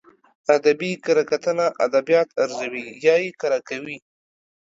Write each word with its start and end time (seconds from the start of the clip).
ادبي 0.55 0.91
کره 1.05 1.23
کتنه 1.31 1.65
ادبيات 1.85 2.29
ارزوي 2.43 2.85
يا 3.05 3.15
يې 3.23 3.29
کره 3.41 3.59
کوي. 3.67 3.97